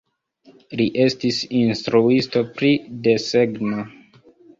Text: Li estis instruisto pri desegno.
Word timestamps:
Li 0.79 0.85
estis 1.03 1.41
instruisto 1.59 2.43
pri 2.61 2.71
desegno. 3.09 3.85